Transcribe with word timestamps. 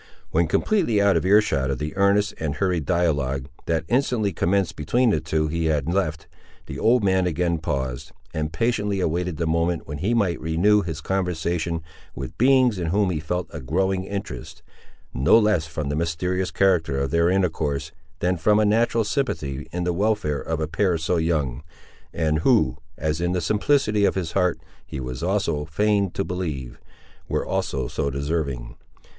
When 0.31 0.47
completely 0.47 0.99
out 0.99 1.15
of 1.15 1.27
ear 1.27 1.41
shot 1.41 1.69
of 1.69 1.77
the 1.77 1.95
earnest 1.95 2.33
and 2.39 2.55
hurried 2.55 2.87
dialogue, 2.87 3.45
that 3.67 3.85
instantly 3.87 4.33
commenced 4.33 4.75
between 4.75 5.11
the 5.11 5.19
two 5.21 5.47
he 5.47 5.65
had 5.65 5.87
left, 5.93 6.25
the 6.65 6.79
old 6.79 7.03
man 7.03 7.27
again 7.27 7.59
paused, 7.59 8.11
and 8.33 8.51
patiently 8.51 8.99
awaited 8.99 9.37
the 9.37 9.45
moment 9.45 9.87
when 9.87 9.99
he 9.99 10.15
might 10.15 10.41
renew 10.41 10.81
his 10.81 11.01
conversation 11.01 11.83
with 12.15 12.35
beings 12.39 12.79
in 12.79 12.87
whom 12.87 13.11
he 13.11 13.19
felt 13.19 13.45
a 13.51 13.59
growing 13.61 14.03
interest, 14.03 14.63
no 15.13 15.37
less 15.37 15.67
from 15.67 15.89
the 15.89 15.95
mysterious 15.95 16.49
character 16.49 16.97
of 16.97 17.11
their 17.11 17.29
intercourse, 17.29 17.91
than 18.21 18.37
from 18.37 18.59
a 18.59 18.65
natural 18.65 19.03
sympathy 19.03 19.67
in 19.71 19.83
the 19.83 19.93
welfare 19.93 20.41
of 20.41 20.59
a 20.59 20.67
pair 20.67 20.97
so 20.97 21.17
young, 21.17 21.61
and 22.11 22.39
who, 22.39 22.75
as 22.97 23.21
in 23.21 23.33
the 23.33 23.39
simplicity 23.39 24.03
of 24.05 24.15
his 24.15 24.31
heart 24.31 24.57
he 24.83 24.99
was 24.99 25.21
also 25.21 25.63
fain 25.63 26.09
to 26.09 26.23
believe, 26.23 26.79
were 27.29 27.45
also 27.45 27.87
so 27.87 28.09
deserving. 28.09 28.75